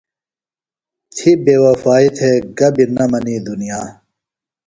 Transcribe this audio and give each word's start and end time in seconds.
تھی 1.15 1.31
بے 1.43 1.55
وفائی 1.63 2.07
تھےۡ 2.17 2.37
گہ 2.57 2.67
بیۡ 2.75 2.89
نہ 2.95 3.05
منی 3.11 3.35
دُنیا۔ 3.47 3.79